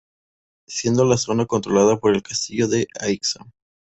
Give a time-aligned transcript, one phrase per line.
[0.67, 3.45] Siendo la zona controlada por el Castillo de Aixa.